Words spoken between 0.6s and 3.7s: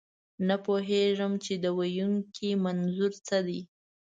پوهېږئ، چې د ویونکي منظور څه دی.